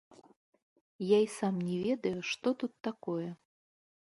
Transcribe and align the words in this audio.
Я 1.09 1.19
і 1.25 1.27
сам 1.39 1.59
не 1.67 1.77
ведаю, 1.83 2.19
што 2.33 2.47
тут 2.65 2.73
такое. 2.89 3.29